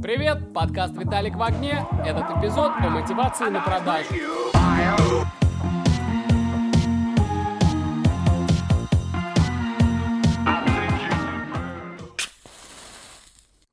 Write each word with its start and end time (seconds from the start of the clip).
Привет, 0.00 0.52
подкаст 0.54 0.96
«Виталик 0.96 1.34
в 1.34 1.42
огне». 1.42 1.84
Этот 2.06 2.30
эпизод 2.38 2.70
о 2.78 2.88
мотивации 2.88 3.46
на 3.46 3.60
продажу. 3.60 4.14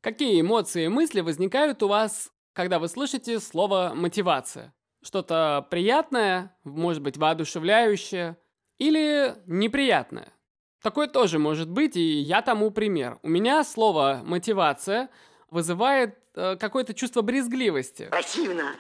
Какие 0.02 0.42
эмоции 0.42 0.86
и 0.86 0.88
мысли 0.88 1.22
возникают 1.22 1.84
у 1.84 1.88
вас, 1.88 2.32
когда 2.54 2.80
вы 2.80 2.88
слышите 2.88 3.40
слово 3.40 3.92
«мотивация»? 3.94 4.74
Что-то 5.04 5.68
приятное, 5.70 6.58
может 6.64 7.04
быть, 7.04 7.18
воодушевляющее 7.18 8.36
или 8.80 9.36
неприятное? 9.46 10.34
Такое 10.82 11.08
тоже 11.08 11.38
может 11.38 11.70
быть, 11.70 11.96
и 11.96 12.20
я 12.20 12.42
тому 12.42 12.72
пример. 12.72 13.20
У 13.22 13.28
меня 13.28 13.64
слово 13.64 14.22
«мотивация» 14.24 15.10
вызывает 15.50 16.18
э, 16.36 16.56
какое-то 16.58 16.94
чувство 16.94 17.22
брезгливости. 17.22 18.08
Противно. 18.10 18.76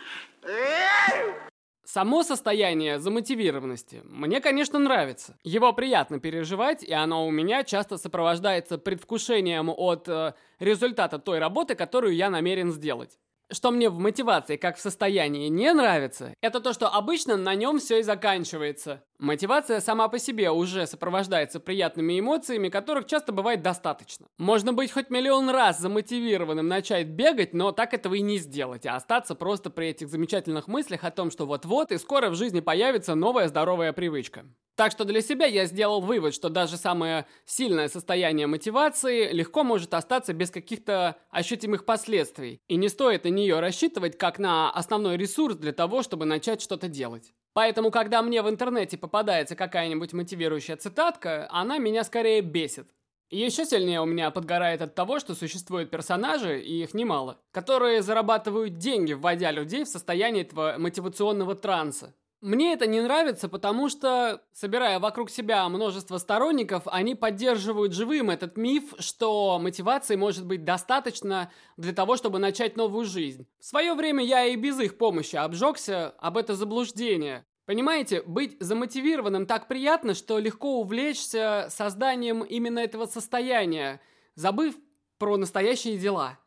Само 1.85 2.23
состояние 2.23 2.99
замотивированности 2.99 4.01
мне, 4.05 4.41
конечно, 4.41 4.79
нравится. 4.79 5.37
Его 5.43 5.71
приятно 5.71 6.19
переживать, 6.19 6.83
и 6.83 6.91
оно 6.91 7.27
у 7.27 7.31
меня 7.31 7.63
часто 7.63 7.97
сопровождается 7.97 8.77
предвкушением 8.79 9.69
от 9.69 10.07
э, 10.09 10.33
результата 10.59 11.19
той 11.19 11.39
работы, 11.39 11.75
которую 11.75 12.15
я 12.15 12.29
намерен 12.31 12.71
сделать. 12.71 13.19
Что 13.51 13.69
мне 13.69 13.89
в 13.89 13.99
мотивации, 13.99 14.57
как 14.57 14.77
в 14.77 14.81
состоянии, 14.81 15.47
не 15.49 15.71
нравится, 15.71 16.33
это 16.41 16.59
то, 16.59 16.73
что 16.73 16.89
обычно 16.89 17.37
на 17.37 17.53
нем 17.53 17.77
все 17.77 17.99
и 17.99 18.03
заканчивается. 18.03 19.03
Мотивация 19.17 19.79
сама 19.79 20.09
по 20.09 20.19
себе 20.19 20.51
уже 20.51 20.85
сопровождается 20.87 21.61
приятными 21.61 22.19
эмоциями, 22.19 22.67
которых 22.67 23.05
часто 23.05 23.31
бывает 23.31 23.61
достаточно. 23.61 24.27
Можно 24.37 24.73
быть 24.73 24.91
хоть 24.91 25.09
миллион 25.09 25.49
раз 25.49 25.79
замотивированным 25.79 26.67
начать 26.67 27.07
бегать, 27.07 27.53
но 27.53 27.71
так 27.71 27.93
этого 27.93 28.15
и 28.15 28.21
не 28.21 28.37
сделать, 28.37 28.85
а 28.85 28.95
остаться 28.95 29.33
просто 29.33 29.69
при 29.69 29.87
этих 29.87 30.09
замечательных 30.09 30.67
мыслях 30.67 31.05
о 31.05 31.11
том, 31.11 31.31
что 31.31 31.45
вот-вот 31.45 31.91
и 31.91 31.97
скоро 31.97 32.29
в 32.29 32.35
жизни 32.35 32.59
появится 32.59 33.15
новая 33.15 33.47
здоровая 33.47 33.93
привычка. 33.93 34.45
Так 34.75 34.91
что 34.91 35.05
для 35.05 35.21
себя 35.21 35.45
я 35.45 35.65
сделал 35.65 36.01
вывод, 36.01 36.33
что 36.33 36.49
даже 36.49 36.75
самое 36.75 37.25
сильное 37.45 37.87
состояние 37.87 38.47
мотивации 38.47 39.31
легко 39.31 39.63
может 39.63 39.93
остаться 39.93 40.33
без 40.33 40.51
каких-то 40.51 41.15
ощутимых 41.29 41.85
последствий. 41.85 42.59
И 42.67 42.75
не 42.75 42.89
стоит 42.89 43.23
на 43.23 43.29
нее 43.29 43.61
рассчитывать 43.61 44.17
как 44.17 44.37
на 44.37 44.69
основной 44.71 45.15
ресурс 45.15 45.55
для 45.55 45.71
того, 45.71 46.03
чтобы 46.03 46.25
начать 46.25 46.61
что-то 46.61 46.89
делать. 46.89 47.33
Поэтому, 47.55 47.89
когда 47.89 48.21
мне 48.21 48.41
в 48.41 48.49
интернете 48.49 48.97
попадается 48.97 49.55
какая-нибудь 49.55 50.11
мотивирующая 50.11 50.75
цитатка, 50.75 51.47
она 51.49 51.77
меня 51.77 52.03
скорее 52.03 52.41
бесит. 52.41 52.89
Еще 53.29 53.65
сильнее 53.65 54.01
у 54.01 54.05
меня 54.05 54.29
подгорает 54.29 54.81
от 54.81 54.93
того, 54.93 55.19
что 55.19 55.35
существуют 55.35 55.89
персонажи, 55.89 56.59
и 56.59 56.83
их 56.83 56.93
немало, 56.93 57.39
которые 57.51 58.01
зарабатывают 58.01 58.77
деньги, 58.77 59.13
вводя 59.13 59.51
людей 59.51 59.85
в 59.85 59.87
состояние 59.87 60.43
этого 60.43 60.75
мотивационного 60.77 61.55
транса. 61.55 62.13
Мне 62.45 62.73
это 62.73 62.85
не 62.85 63.01
нравится, 63.01 63.49
потому 63.49 63.89
что, 63.89 64.39
собирая 64.53 64.99
вокруг 64.99 65.31
себя 65.31 65.67
множество 65.67 66.19
сторонников, 66.19 66.83
они 66.85 67.15
поддерживают 67.15 67.93
живым 67.93 68.29
этот 68.29 68.55
миф, 68.55 68.93
что 68.99 69.57
мотивации 69.57 70.15
может 70.15 70.45
быть 70.45 70.63
достаточно 70.63 71.51
для 71.75 71.91
того, 71.91 72.17
чтобы 72.17 72.37
начать 72.37 72.77
новую 72.77 73.05
жизнь. 73.05 73.47
В 73.59 73.65
свое 73.65 73.95
время 73.95 74.23
я 74.23 74.45
и 74.45 74.55
без 74.57 74.79
их 74.79 74.99
помощи 74.99 75.35
обжегся 75.35 76.09
об 76.19 76.37
это 76.37 76.53
заблуждение. 76.53 77.47
Понимаете, 77.65 78.21
быть 78.21 78.57
замотивированным 78.59 79.47
так 79.47 79.67
приятно, 79.67 80.13
что 80.13 80.37
легко 80.37 80.81
увлечься 80.81 81.65
созданием 81.71 82.43
именно 82.43 82.77
этого 82.77 83.07
состояния, 83.07 84.01
забыв 84.35 84.75
про 85.17 85.37
настоящие 85.37 85.97
дела. 85.97 86.37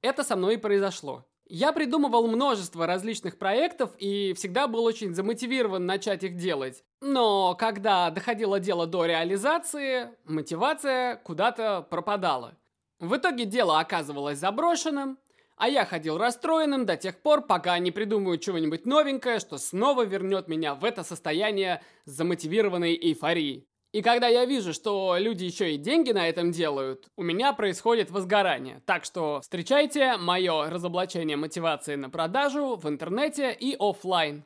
Это 0.00 0.24
со 0.24 0.34
мной 0.34 0.54
и 0.54 0.56
произошло. 0.56 1.28
Я 1.54 1.72
придумывал 1.72 2.28
множество 2.28 2.86
различных 2.86 3.36
проектов 3.36 3.90
и 3.98 4.32
всегда 4.32 4.68
был 4.68 4.84
очень 4.84 5.14
замотивирован 5.14 5.84
начать 5.84 6.24
их 6.24 6.36
делать. 6.36 6.82
Но 7.02 7.54
когда 7.56 8.08
доходило 8.08 8.58
дело 8.58 8.86
до 8.86 9.04
реализации, 9.04 10.08
мотивация 10.24 11.16
куда-то 11.16 11.86
пропадала. 11.90 12.56
В 13.00 13.14
итоге 13.16 13.44
дело 13.44 13.80
оказывалось 13.80 14.38
заброшенным, 14.38 15.18
а 15.58 15.68
я 15.68 15.84
ходил 15.84 16.16
расстроенным 16.16 16.86
до 16.86 16.96
тех 16.96 17.20
пор, 17.20 17.42
пока 17.42 17.78
не 17.78 17.90
придумаю 17.90 18.38
чего-нибудь 18.38 18.86
новенькое, 18.86 19.38
что 19.38 19.58
снова 19.58 20.06
вернет 20.06 20.48
меня 20.48 20.74
в 20.74 20.86
это 20.86 21.04
состояние 21.04 21.82
замотивированной 22.06 22.94
эйфории. 22.94 23.68
И 23.92 24.00
когда 24.00 24.26
я 24.26 24.46
вижу, 24.46 24.72
что 24.72 25.16
люди 25.18 25.44
еще 25.44 25.74
и 25.74 25.76
деньги 25.76 26.12
на 26.12 26.26
этом 26.26 26.50
делают, 26.50 27.08
у 27.14 27.22
меня 27.22 27.52
происходит 27.52 28.10
возгорание. 28.10 28.80
Так 28.86 29.04
что 29.04 29.42
встречайте 29.42 30.16
мое 30.16 30.70
разоблачение 30.70 31.36
мотивации 31.36 31.96
на 31.96 32.08
продажу 32.08 32.76
в 32.76 32.88
интернете 32.88 33.52
и 33.52 33.76
офлайн. 33.78 34.44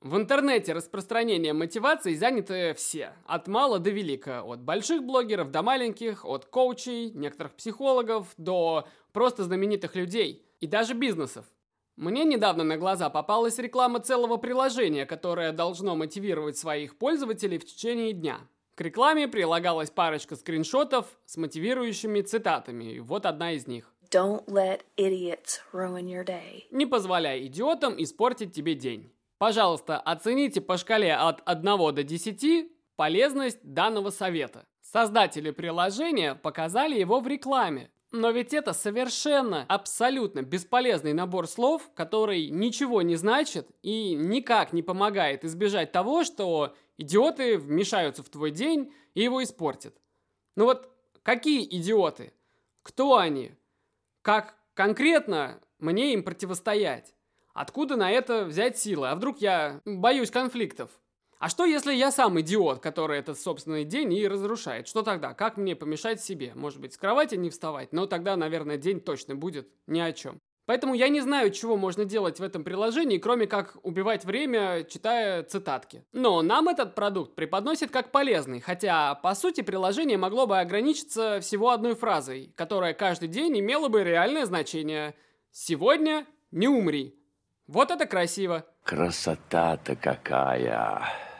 В 0.00 0.16
интернете 0.16 0.72
распространение 0.72 1.52
мотивации 1.52 2.14
заняты 2.14 2.74
все, 2.74 3.14
от 3.26 3.48
мала 3.48 3.80
до 3.80 3.90
велика, 3.90 4.42
от 4.44 4.60
больших 4.62 5.02
блогеров 5.02 5.50
до 5.50 5.62
маленьких, 5.62 6.24
от 6.24 6.44
коучей, 6.44 7.10
некоторых 7.10 7.54
психологов 7.54 8.28
до 8.36 8.86
просто 9.12 9.42
знаменитых 9.42 9.96
людей 9.96 10.46
и 10.60 10.68
даже 10.68 10.94
бизнесов. 10.94 11.44
Мне 12.02 12.24
недавно 12.24 12.64
на 12.64 12.76
глаза 12.78 13.10
попалась 13.10 13.60
реклама 13.60 14.00
целого 14.00 14.36
приложения, 14.36 15.06
которое 15.06 15.52
должно 15.52 15.94
мотивировать 15.94 16.56
своих 16.56 16.98
пользователей 16.98 17.58
в 17.58 17.64
течение 17.64 18.12
дня. 18.12 18.40
К 18.74 18.80
рекламе 18.80 19.28
прилагалась 19.28 19.88
парочка 19.88 20.34
скриншотов 20.34 21.06
с 21.26 21.36
мотивирующими 21.36 22.22
цитатами, 22.22 22.94
и 22.94 22.98
вот 22.98 23.24
одна 23.24 23.52
из 23.52 23.68
них. 23.68 23.94
Don't 24.10 24.44
let 24.46 24.80
idiots 24.96 25.60
ruin 25.72 26.06
your 26.06 26.26
day. 26.26 26.64
Не 26.72 26.86
позволяй 26.86 27.46
идиотам 27.46 27.94
испортить 28.02 28.52
тебе 28.52 28.74
день. 28.74 29.12
Пожалуйста, 29.38 30.00
оцените 30.00 30.60
по 30.60 30.78
шкале 30.78 31.14
от 31.14 31.40
1 31.44 31.64
до 31.94 32.02
10 32.02 32.68
полезность 32.96 33.60
данного 33.62 34.10
совета. 34.10 34.66
Создатели 34.80 35.52
приложения 35.52 36.34
показали 36.34 36.98
его 36.98 37.20
в 37.20 37.28
рекламе. 37.28 37.92
Но 38.12 38.30
ведь 38.30 38.52
это 38.52 38.74
совершенно, 38.74 39.64
абсолютно 39.68 40.42
бесполезный 40.42 41.14
набор 41.14 41.48
слов, 41.48 41.90
который 41.94 42.50
ничего 42.50 43.00
не 43.00 43.16
значит 43.16 43.70
и 43.80 44.14
никак 44.14 44.74
не 44.74 44.82
помогает 44.82 45.44
избежать 45.46 45.92
того, 45.92 46.22
что 46.22 46.76
идиоты 46.98 47.56
вмешаются 47.56 48.22
в 48.22 48.28
твой 48.28 48.50
день 48.50 48.92
и 49.14 49.22
его 49.22 49.42
испортят. 49.42 49.96
Ну 50.56 50.66
вот 50.66 50.90
какие 51.22 51.64
идиоты? 51.64 52.34
Кто 52.82 53.16
они? 53.16 53.54
Как 54.20 54.56
конкретно 54.74 55.62
мне 55.78 56.12
им 56.12 56.22
противостоять? 56.22 57.14
Откуда 57.54 57.96
на 57.96 58.10
это 58.10 58.44
взять 58.44 58.78
силы? 58.78 59.08
А 59.08 59.16
вдруг 59.16 59.38
я 59.38 59.80
боюсь 59.86 60.30
конфликтов? 60.30 60.90
А 61.42 61.48
что, 61.48 61.64
если 61.64 61.92
я 61.92 62.12
сам 62.12 62.40
идиот, 62.40 62.78
который 62.78 63.18
этот 63.18 63.36
собственный 63.36 63.84
день 63.84 64.12
и 64.12 64.28
разрушает? 64.28 64.86
Что 64.86 65.02
тогда? 65.02 65.34
Как 65.34 65.56
мне 65.56 65.74
помешать 65.74 66.22
себе? 66.22 66.52
Может 66.54 66.80
быть, 66.80 66.94
с 66.94 66.96
кровати 66.96 67.34
не 67.34 67.50
вставать? 67.50 67.92
Но 67.92 68.06
тогда, 68.06 68.36
наверное, 68.36 68.76
день 68.76 69.00
точно 69.00 69.34
будет 69.34 69.68
ни 69.88 69.98
о 69.98 70.12
чем. 70.12 70.38
Поэтому 70.66 70.94
я 70.94 71.08
не 71.08 71.20
знаю, 71.20 71.50
чего 71.50 71.76
можно 71.76 72.04
делать 72.04 72.38
в 72.38 72.44
этом 72.44 72.62
приложении, 72.62 73.18
кроме 73.18 73.48
как 73.48 73.76
убивать 73.82 74.24
время, 74.24 74.84
читая 74.84 75.42
цитатки. 75.42 76.04
Но 76.12 76.42
нам 76.42 76.68
этот 76.68 76.94
продукт 76.94 77.34
преподносит 77.34 77.90
как 77.90 78.12
полезный, 78.12 78.60
хотя, 78.60 79.16
по 79.16 79.34
сути, 79.34 79.62
приложение 79.62 80.18
могло 80.18 80.46
бы 80.46 80.60
ограничиться 80.60 81.40
всего 81.40 81.70
одной 81.70 81.96
фразой, 81.96 82.52
которая 82.54 82.94
каждый 82.94 83.26
день 83.26 83.58
имела 83.58 83.88
бы 83.88 84.04
реальное 84.04 84.46
значение. 84.46 85.16
«Сегодня 85.50 86.24
не 86.52 86.68
умри». 86.68 87.18
Вот 87.66 87.90
это 87.90 88.06
красиво. 88.06 88.64
Красота-то 88.84 89.96
какая! 89.96 91.31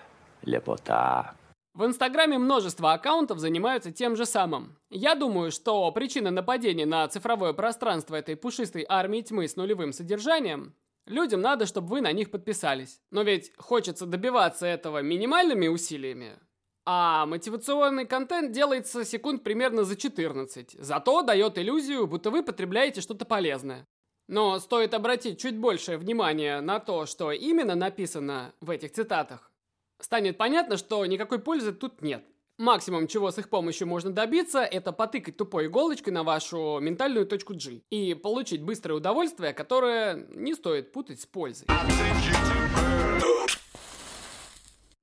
Лепота. 0.42 1.34
В 1.74 1.86
Инстаграме 1.86 2.38
множество 2.38 2.92
аккаунтов 2.92 3.38
занимаются 3.38 3.92
тем 3.92 4.14
же 4.14 4.26
самым. 4.26 4.76
Я 4.90 5.14
думаю, 5.14 5.50
что 5.50 5.90
причина 5.92 6.30
нападения 6.30 6.84
на 6.84 7.08
цифровое 7.08 7.54
пространство 7.54 8.16
этой 8.16 8.36
пушистой 8.36 8.84
армии 8.88 9.22
тьмы 9.22 9.48
с 9.48 9.56
нулевым 9.56 9.92
содержанием 9.92 10.74
Людям 11.06 11.40
надо, 11.40 11.66
чтобы 11.66 11.88
вы 11.88 12.00
на 12.00 12.12
них 12.12 12.30
подписались. 12.30 13.00
Но 13.10 13.22
ведь 13.22 13.52
хочется 13.56 14.06
добиваться 14.06 14.66
этого 14.66 15.02
минимальными 15.02 15.66
усилиями. 15.66 16.38
А 16.84 17.26
мотивационный 17.26 18.06
контент 18.06 18.52
делается 18.52 19.04
секунд 19.04 19.42
примерно 19.42 19.84
за 19.84 19.96
14. 19.96 20.76
Зато 20.78 21.22
дает 21.22 21.58
иллюзию, 21.58 22.06
будто 22.06 22.30
вы 22.30 22.42
потребляете 22.42 23.00
что-то 23.00 23.24
полезное. 23.24 23.86
Но 24.28 24.58
стоит 24.58 24.94
обратить 24.94 25.40
чуть 25.40 25.58
большее 25.58 25.98
внимание 25.98 26.60
на 26.60 26.78
то, 26.78 27.06
что 27.06 27.32
именно 27.32 27.74
написано 27.74 28.54
в 28.60 28.70
этих 28.70 28.92
цитатах 28.92 29.51
станет 30.02 30.36
понятно, 30.36 30.76
что 30.76 31.04
никакой 31.06 31.38
пользы 31.38 31.72
тут 31.72 32.02
нет. 32.02 32.24
Максимум, 32.58 33.08
чего 33.08 33.30
с 33.30 33.38
их 33.38 33.48
помощью 33.48 33.88
можно 33.88 34.10
добиться, 34.10 34.60
это 34.60 34.92
потыкать 34.92 35.36
тупой 35.36 35.66
иголочкой 35.66 36.12
на 36.12 36.22
вашу 36.22 36.78
ментальную 36.80 37.26
точку 37.26 37.54
G 37.54 37.80
и 37.90 38.14
получить 38.14 38.62
быстрое 38.62 38.98
удовольствие, 38.98 39.52
которое 39.52 40.26
не 40.30 40.54
стоит 40.54 40.92
путать 40.92 41.20
с 41.20 41.26
пользой. 41.26 41.66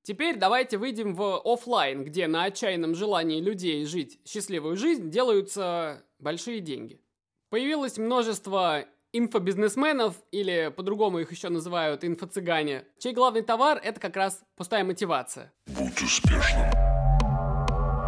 Теперь 0.03 0.37
давайте 0.37 0.77
выйдем 0.77 1.13
в 1.13 1.41
офлайн, 1.43 2.03
где 2.03 2.27
на 2.27 2.45
отчаянном 2.45 2.95
желании 2.95 3.41
людей 3.41 3.85
жить 3.85 4.19
счастливую 4.25 4.75
жизнь 4.75 5.09
делаются 5.11 6.03
большие 6.17 6.61
деньги. 6.61 7.01
Появилось 7.49 7.97
множество 7.97 8.85
инфобизнесменов, 9.13 10.15
или 10.31 10.71
по-другому 10.75 11.19
их 11.19 11.31
еще 11.31 11.49
называют 11.49 12.03
инфо-цыгане, 12.03 12.85
чей 12.99 13.13
главный 13.13 13.41
товар– 13.41 13.79
это 13.83 13.99
как 13.99 14.15
раз 14.15 14.43
пустая 14.55 14.83
мотивация. 14.83 15.51
Будь 15.67 16.01
успешным. 16.01 16.69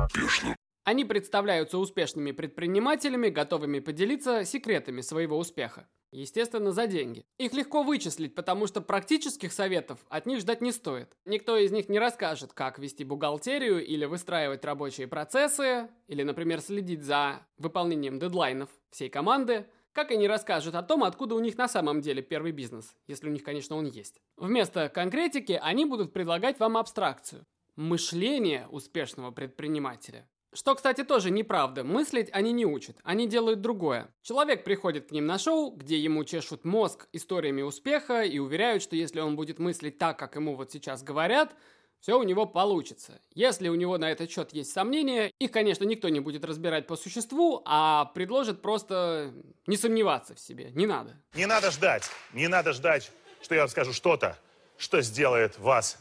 Успешным. 0.06 0.56
Они 0.84 1.06
представляются 1.06 1.78
успешными 1.78 2.32
предпринимателями, 2.32 3.30
готовыми 3.30 3.80
поделиться 3.80 4.46
секретами 4.46 5.02
своего 5.02 5.38
успеха. 5.38 5.88
Естественно, 6.12 6.72
за 6.72 6.88
деньги. 6.88 7.24
Их 7.38 7.54
легко 7.54 7.84
вычислить, 7.84 8.36
потому 8.36 8.68
что 8.68 8.82
практических 8.82 9.54
советов 9.54 10.00
от 10.10 10.26
них 10.26 10.40
ждать 10.40 10.60
не 10.60 10.74
стоит. 10.74 11.16
Никто 11.26 11.56
из 11.56 11.72
них 11.72 11.88
не 11.88 12.00
расскажет, 12.00 12.52
как 12.52 12.80
вести 12.80 13.06
бухгалтерию 13.06 13.86
или 13.86 14.04
выстраивать 14.06 14.66
рабочие 14.66 15.08
процессы, 15.08 15.88
или, 16.08 16.24
например, 16.24 16.60
следить 16.60 17.04
за 17.04 17.46
выполнением 17.58 18.20
дедлайнов 18.20 18.70
всей 18.90 19.10
команды, 19.10 19.68
как 19.94 20.12
и 20.12 20.18
не 20.18 20.28
расскажет 20.28 20.76
о 20.76 20.84
том, 20.84 21.04
откуда 21.04 21.36
у 21.36 21.40
них 21.40 21.58
на 21.58 21.68
самом 21.68 22.02
деле 22.02 22.22
первый 22.22 22.52
бизнес, 22.52 22.96
если 23.08 23.28
у 23.28 23.32
них, 23.32 23.44
конечно, 23.44 23.76
он 23.76 23.86
есть. 23.86 24.22
Вместо 24.38 24.90
конкретики 24.90 25.60
они 25.62 25.86
будут 25.86 26.14
предлагать 26.14 26.60
вам 26.60 26.78
абстракцию. 26.78 27.46
Мышление 27.76 28.68
успешного 28.70 29.32
предпринимателя. 29.32 30.28
Что, 30.54 30.76
кстати, 30.76 31.06
тоже 31.06 31.32
неправда. 31.32 31.86
Мыслить 31.86 32.30
они 32.34 32.52
не 32.52 32.66
учат, 32.66 32.98
они 33.04 33.26
делают 33.26 33.62
другое. 33.62 34.14
Человек 34.22 34.66
приходит 34.66 35.08
к 35.08 35.12
ним 35.12 35.26
на 35.26 35.38
шоу, 35.38 35.72
где 35.72 35.98
ему 35.98 36.26
чешут 36.26 36.66
мозг 36.66 37.08
историями 37.14 37.62
успеха 37.62 38.24
и 38.24 38.38
уверяют, 38.38 38.84
что 38.84 38.98
если 38.98 39.22
он 39.22 39.38
будет 39.38 39.60
мыслить 39.60 39.98
так, 39.98 40.20
как 40.20 40.36
ему 40.36 40.56
вот 40.56 40.70
сейчас 40.72 41.04
говорят, 41.04 41.56
все 42.02 42.18
у 42.18 42.24
него 42.24 42.48
получится. 42.48 43.22
Если 43.36 43.70
у 43.70 43.76
него 43.76 43.98
на 44.00 44.12
этот 44.12 44.32
счет 44.32 44.52
есть 44.54 44.74
сомнения, 44.74 45.32
их, 45.38 45.52
конечно, 45.52 45.84
никто 45.84 46.10
не 46.10 46.20
будет 46.20 46.44
разбирать 46.44 46.88
по 46.88 46.96
существу, 46.96 47.62
а 47.64 48.06
предложит 48.06 48.62
просто 48.62 49.32
не 49.68 49.78
сомневаться 49.78 50.34
в 50.34 50.40
себе. 50.40 50.72
Не 50.72 50.88
надо. 50.88 51.16
Не 51.36 51.46
надо 51.46 51.70
ждать, 51.70 52.10
не 52.34 52.48
надо 52.48 52.74
ждать, 52.74 53.12
что 53.42 53.54
я 53.54 53.62
вам 53.62 53.70
скажу 53.70 53.94
что-то, 53.94 54.36
что 54.78 55.02
сделает 55.02 55.60
вас 55.60 56.00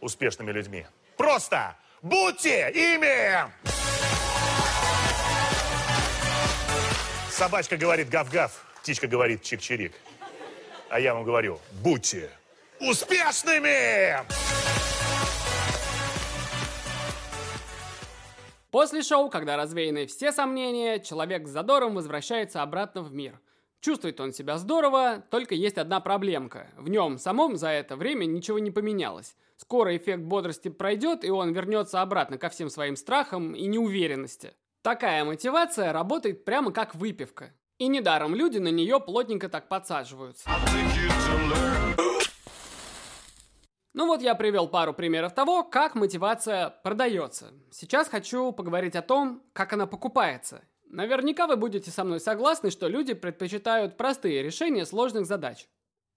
успешными 0.00 0.52
людьми. 0.52 0.86
Просто 1.16 1.74
будьте 2.02 2.70
ими! 2.74 3.50
Собачка 7.30 7.78
говорит 7.78 8.10
гав-гав, 8.10 8.52
птичка 8.82 9.06
говорит 9.06 9.42
чик-чирик. 9.42 9.92
А 10.90 11.00
я 11.00 11.14
вам 11.14 11.24
говорю, 11.24 11.58
будьте 11.82 12.30
успешными! 12.78 14.39
После 18.70 19.02
шоу, 19.02 19.28
когда 19.30 19.56
развеяны 19.56 20.06
все 20.06 20.30
сомнения, 20.30 21.00
человек 21.00 21.48
с 21.48 21.50
задором 21.50 21.94
возвращается 21.94 22.62
обратно 22.62 23.02
в 23.02 23.12
мир. 23.12 23.40
Чувствует 23.80 24.20
он 24.20 24.32
себя 24.32 24.58
здорово, 24.58 25.24
только 25.30 25.54
есть 25.54 25.78
одна 25.78 26.00
проблемка. 26.00 26.68
В 26.76 26.88
нем 26.88 27.18
самом 27.18 27.56
за 27.56 27.68
это 27.68 27.96
время 27.96 28.26
ничего 28.26 28.58
не 28.58 28.70
поменялось. 28.70 29.36
Скоро 29.56 29.96
эффект 29.96 30.22
бодрости 30.22 30.68
пройдет, 30.68 31.24
и 31.24 31.30
он 31.30 31.52
вернется 31.52 32.00
обратно 32.00 32.38
ко 32.38 32.48
всем 32.48 32.70
своим 32.70 32.94
страхам 32.94 33.54
и 33.54 33.66
неуверенности. 33.66 34.52
Такая 34.82 35.24
мотивация 35.24 35.92
работает 35.92 36.44
прямо 36.44 36.72
как 36.72 36.94
выпивка. 36.94 37.52
И 37.78 37.88
недаром 37.88 38.34
люди 38.34 38.58
на 38.58 38.68
нее 38.68 39.00
плотненько 39.00 39.48
так 39.48 39.68
подсаживаются. 39.68 40.48
Ну 43.92 44.06
вот 44.06 44.22
я 44.22 44.36
привел 44.36 44.68
пару 44.68 44.94
примеров 44.94 45.34
того, 45.34 45.64
как 45.64 45.96
мотивация 45.96 46.70
продается. 46.84 47.52
Сейчас 47.72 48.08
хочу 48.08 48.52
поговорить 48.52 48.94
о 48.94 49.02
том, 49.02 49.42
как 49.52 49.72
она 49.72 49.86
покупается. 49.86 50.62
Наверняка 50.84 51.46
вы 51.48 51.56
будете 51.56 51.90
со 51.90 52.04
мной 52.04 52.20
согласны, 52.20 52.70
что 52.70 52.86
люди 52.86 53.14
предпочитают 53.14 53.96
простые 53.96 54.42
решения 54.42 54.86
сложных 54.86 55.26
задач. 55.26 55.68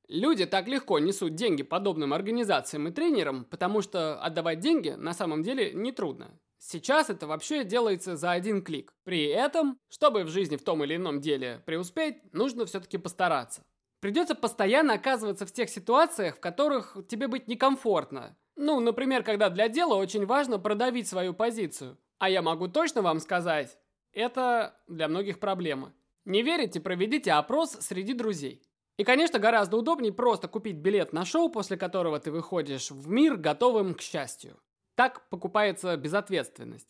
Люди 0.08 0.46
так 0.46 0.68
легко 0.68 1.00
несут 1.00 1.34
деньги 1.34 1.64
подобным 1.64 2.14
организациям 2.14 2.88
и 2.88 2.92
тренерам, 2.92 3.46
потому 3.46 3.82
что 3.82 4.22
отдавать 4.22 4.60
деньги 4.60 4.90
на 4.90 5.14
самом 5.14 5.42
деле 5.42 5.74
нетрудно. 5.74 6.40
Сейчас 6.60 7.10
это 7.10 7.26
вообще 7.28 7.64
делается 7.64 8.16
за 8.16 8.32
один 8.32 8.64
клик. 8.64 8.94
При 9.04 9.26
этом, 9.26 9.78
чтобы 9.90 10.24
в 10.24 10.30
жизни 10.30 10.58
в 10.58 10.64
том 10.64 10.84
или 10.84 10.96
ином 10.96 11.22
деле 11.22 11.62
преуспеть, 11.66 12.18
нужно 12.34 12.66
все-таки 12.66 12.98
постараться. 12.98 13.64
Придется 14.04 14.36
постоянно 14.36 14.96
оказываться 14.96 15.46
в 15.46 15.54
тех 15.54 15.70
ситуациях, 15.70 16.36
в 16.36 16.42
которых 16.42 16.98
тебе 17.08 17.30
быть 17.30 17.48
некомфортно. 17.48 18.36
Ну, 18.58 18.82
например, 18.82 19.24
когда 19.24 19.50
для 19.50 19.70
дела 19.70 19.96
очень 19.96 20.26
важно 20.26 20.60
продавить 20.60 21.08
свою 21.08 21.34
позицию. 21.34 21.98
А 22.20 22.30
я 22.30 22.42
могу 22.42 22.68
точно 22.68 23.02
вам 23.02 23.22
сказать, 23.22 23.78
это 24.12 24.78
для 24.90 25.08
многих 25.08 25.40
проблема. 25.40 25.94
Не 26.26 26.42
верите, 26.42 26.82
проведите 26.82 27.32
опрос 27.32 27.78
среди 27.80 28.14
друзей. 28.14 28.62
И, 28.98 29.06
конечно, 29.06 29.40
гораздо 29.40 29.78
удобнее 29.78 30.12
просто 30.12 30.50
купить 30.50 30.76
билет 30.76 31.14
на 31.14 31.24
шоу, 31.24 31.48
после 31.48 31.78
которого 31.78 32.20
ты 32.20 32.30
выходишь 32.30 32.92
в 32.92 33.08
мир 33.08 33.38
готовым 33.38 33.94
к 33.94 34.02
счастью. 34.02 34.60
Так 34.96 35.30
покупается 35.30 35.96
безответственность. 35.96 36.90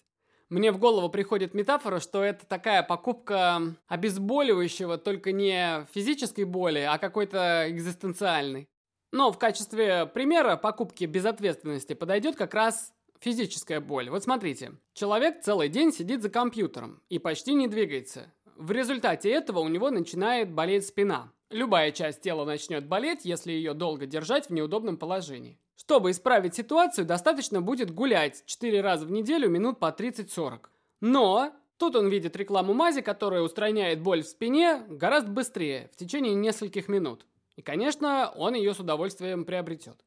Мне 0.53 0.71
в 0.71 0.77
голову 0.77 1.09
приходит 1.09 1.55
метафора, 1.55 1.99
что 1.99 2.23
это 2.23 2.45
такая 2.45 2.83
покупка 2.83 3.75
обезболивающего, 3.87 4.99
только 4.99 5.31
не 5.31 5.87
физической 5.95 6.43
боли, 6.43 6.81
а 6.87 6.99
какой-то 6.99 7.65
экзистенциальной. 7.69 8.69
Но 9.11 9.31
в 9.31 9.39
качестве 9.39 10.05
примера 10.05 10.55
покупки 10.55 11.05
безответственности 11.05 11.93
подойдет 11.93 12.35
как 12.35 12.53
раз 12.53 12.93
физическая 13.19 13.81
боль. 13.81 14.11
Вот 14.11 14.25
смотрите, 14.25 14.73
человек 14.93 15.41
целый 15.41 15.69
день 15.69 15.91
сидит 15.91 16.21
за 16.21 16.29
компьютером 16.29 17.01
и 17.09 17.17
почти 17.17 17.55
не 17.55 17.67
двигается. 17.67 18.31
В 18.55 18.71
результате 18.71 19.31
этого 19.31 19.57
у 19.57 19.67
него 19.67 19.89
начинает 19.89 20.51
болеть 20.51 20.85
спина. 20.85 21.32
Любая 21.53 21.91
часть 21.91 22.21
тела 22.21 22.45
начнет 22.45 22.87
болеть, 22.87 23.25
если 23.25 23.51
ее 23.51 23.75
долго 23.75 24.07
держать 24.07 24.49
в 24.49 24.53
неудобном 24.53 24.97
положении. 24.97 25.59
Чтобы 25.75 26.09
исправить 26.09 26.55
ситуацию, 26.55 27.05
достаточно 27.05 27.61
будет 27.61 27.93
гулять 27.93 28.43
4 28.47 28.81
раза 28.81 29.05
в 29.05 29.11
неделю 29.11 29.49
минут 29.49 29.79
по 29.79 29.95
30-40. 29.95 30.61
Но 31.01 31.53
тут 31.77 31.95
он 31.95 32.07
видит 32.07 32.35
рекламу 32.35 32.73
мази, 32.73 33.01
которая 33.01 33.43
устраняет 33.43 34.01
боль 34.01 34.23
в 34.23 34.27
спине 34.27 34.83
гораздо 34.89 35.29
быстрее, 35.29 35.91
в 35.93 35.95
течение 35.95 36.33
нескольких 36.33 36.87
минут. 36.87 37.27
И, 37.55 37.61
конечно, 37.61 38.33
он 38.35 38.55
ее 38.55 38.73
с 38.73 38.79
удовольствием 38.79 39.45
приобретет. 39.45 40.03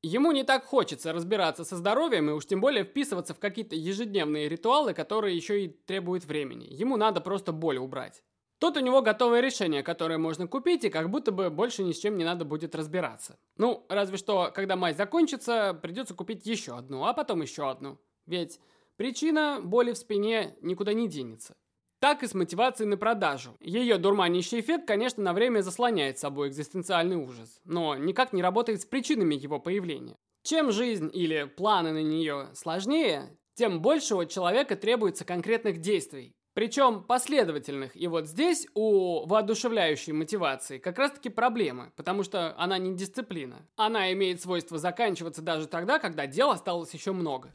Ему 0.00 0.32
не 0.32 0.44
так 0.44 0.64
хочется 0.64 1.12
разбираться 1.12 1.62
со 1.62 1.76
здоровьем 1.76 2.30
и 2.30 2.32
уж 2.32 2.46
тем 2.46 2.62
более 2.62 2.84
вписываться 2.84 3.34
в 3.34 3.38
какие-то 3.38 3.76
ежедневные 3.76 4.48
ритуалы, 4.48 4.94
которые 4.94 5.36
еще 5.36 5.66
и 5.66 5.68
требуют 5.68 6.24
времени. 6.24 6.66
Ему 6.70 6.96
надо 6.96 7.20
просто 7.20 7.52
боль 7.52 7.76
убрать. 7.76 8.22
Тут 8.60 8.76
у 8.76 8.80
него 8.80 9.00
готовое 9.00 9.40
решение, 9.40 9.82
которое 9.82 10.18
можно 10.18 10.46
купить, 10.46 10.84
и 10.84 10.90
как 10.90 11.08
будто 11.08 11.32
бы 11.32 11.48
больше 11.48 11.82
ни 11.82 11.92
с 11.92 11.98
чем 11.98 12.18
не 12.18 12.24
надо 12.24 12.44
будет 12.44 12.74
разбираться. 12.74 13.38
Ну, 13.56 13.86
разве 13.88 14.18
что, 14.18 14.52
когда 14.54 14.76
мазь 14.76 14.98
закончится, 14.98 15.72
придется 15.72 16.12
купить 16.12 16.44
еще 16.44 16.76
одну, 16.76 17.04
а 17.04 17.14
потом 17.14 17.40
еще 17.40 17.70
одну. 17.70 17.98
Ведь 18.26 18.60
причина 18.96 19.60
боли 19.62 19.92
в 19.92 19.96
спине 19.96 20.58
никуда 20.60 20.92
не 20.92 21.08
денется. 21.08 21.56
Так 22.00 22.22
и 22.22 22.26
с 22.26 22.34
мотивацией 22.34 22.86
на 22.86 22.98
продажу. 22.98 23.56
Ее 23.60 23.96
дурманящий 23.96 24.60
эффект, 24.60 24.86
конечно, 24.86 25.22
на 25.22 25.32
время 25.32 25.62
заслоняет 25.62 26.18
собой 26.18 26.48
экзистенциальный 26.48 27.16
ужас, 27.16 27.62
но 27.64 27.96
никак 27.96 28.34
не 28.34 28.42
работает 28.42 28.82
с 28.82 28.84
причинами 28.84 29.36
его 29.36 29.58
появления. 29.58 30.16
Чем 30.42 30.70
жизнь 30.70 31.10
или 31.14 31.44
планы 31.44 31.92
на 31.92 32.02
нее 32.02 32.48
сложнее, 32.52 33.38
тем 33.54 33.80
больше 33.80 34.16
от 34.16 34.28
человека 34.30 34.76
требуется 34.76 35.24
конкретных 35.24 35.80
действий, 35.80 36.34
причем 36.60 37.02
последовательных. 37.02 37.96
И 37.96 38.06
вот 38.06 38.26
здесь 38.26 38.68
у 38.74 39.26
воодушевляющей 39.26 40.12
мотивации 40.12 40.76
как 40.76 40.98
раз-таки 40.98 41.30
проблемы, 41.30 41.90
потому 41.96 42.22
что 42.22 42.54
она 42.58 42.76
не 42.76 42.94
дисциплина. 42.94 43.66
Она 43.76 44.12
имеет 44.12 44.42
свойство 44.42 44.76
заканчиваться 44.76 45.40
даже 45.40 45.66
тогда, 45.66 45.98
когда 45.98 46.26
дел 46.26 46.50
осталось 46.50 46.92
еще 46.92 47.12
много. 47.12 47.50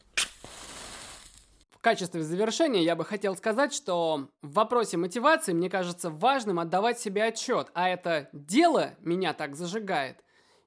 В 1.69 1.77
качестве 1.81 2.24
завершения 2.24 2.81
я 2.81 2.95
бы 2.95 3.05
хотел 3.05 3.35
сказать, 3.35 3.75
что 3.75 4.27
в 4.41 4.53
вопросе 4.53 4.97
мотивации 4.97 5.53
мне 5.53 5.69
кажется 5.69 6.09
важным 6.09 6.59
отдавать 6.59 7.00
себе 7.00 7.25
отчет, 7.25 7.67
а 7.75 7.88
это 7.88 8.29
дело 8.33 8.95
меня 9.01 9.35
так 9.35 9.55
зажигает. 9.55 10.17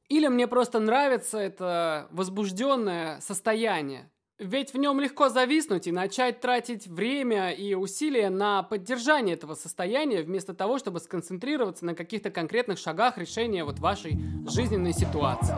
Или 0.08 0.28
мне 0.28 0.46
просто 0.46 0.78
нравится 0.78 1.38
это 1.38 2.06
возбужденное 2.12 3.18
состояние, 3.18 4.12
ведь 4.38 4.72
в 4.72 4.78
нем 4.78 5.00
легко 5.00 5.28
зависнуть 5.28 5.86
и 5.86 5.92
начать 5.92 6.40
тратить 6.40 6.86
время 6.86 7.50
и 7.50 7.74
усилия 7.74 8.30
на 8.30 8.62
поддержание 8.62 9.34
этого 9.34 9.54
состояния, 9.54 10.22
вместо 10.22 10.54
того, 10.54 10.78
чтобы 10.78 11.00
сконцентрироваться 11.00 11.84
на 11.84 11.94
каких-то 11.94 12.30
конкретных 12.30 12.78
шагах 12.78 13.18
решения 13.18 13.64
вот 13.64 13.78
вашей 13.80 14.18
жизненной 14.48 14.92
ситуации. 14.92 15.54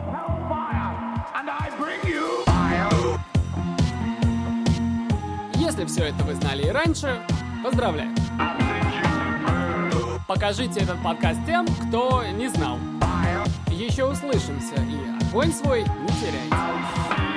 Если 5.55 5.85
все 5.85 6.05
это 6.05 6.23
вы 6.23 6.33
знали 6.35 6.67
и 6.67 6.69
раньше, 6.69 7.21
поздравляю. 7.63 8.09
Покажите 10.27 10.79
этот 10.79 11.01
подкаст 11.03 11.39
тем, 11.45 11.67
кто 11.87 12.23
не 12.23 12.47
знал. 12.47 12.79
Еще 13.67 14.05
услышимся 14.05 14.75
и 14.75 15.31
Конь 15.31 15.53
свой 15.53 15.83
не 15.83 16.07
теряйте. 16.19 17.30